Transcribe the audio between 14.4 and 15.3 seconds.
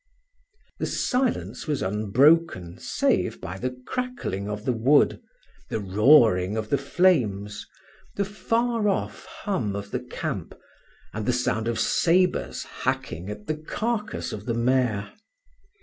the mare.